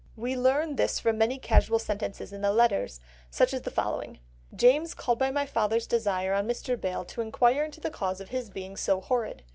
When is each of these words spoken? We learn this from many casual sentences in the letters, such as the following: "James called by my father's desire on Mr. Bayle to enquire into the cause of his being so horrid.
We 0.15 0.35
learn 0.35 0.77
this 0.77 0.99
from 0.99 1.19
many 1.19 1.37
casual 1.37 1.77
sentences 1.77 2.33
in 2.33 2.41
the 2.41 2.51
letters, 2.51 2.99
such 3.29 3.53
as 3.53 3.61
the 3.61 3.69
following: 3.69 4.17
"James 4.51 4.95
called 4.95 5.19
by 5.19 5.29
my 5.29 5.45
father's 5.45 5.85
desire 5.85 6.33
on 6.33 6.47
Mr. 6.47 6.75
Bayle 6.75 7.05
to 7.05 7.21
enquire 7.21 7.63
into 7.63 7.79
the 7.81 7.91
cause 7.91 8.19
of 8.19 8.29
his 8.29 8.49
being 8.49 8.75
so 8.77 8.99
horrid. 8.99 9.43